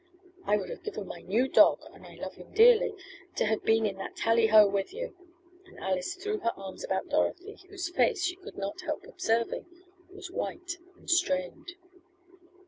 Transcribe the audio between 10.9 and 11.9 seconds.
and strained.